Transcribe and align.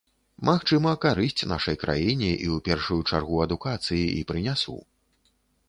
Магчыма, 0.47 0.93
карысць 1.03 1.45
нашай 1.51 1.77
краіне, 1.83 2.31
і 2.45 2.47
ў 2.55 2.59
першую 2.69 2.99
чаргу 3.13 3.35
адукацыі 3.47 4.03
і 4.19 4.27
прынясу. 4.33 4.77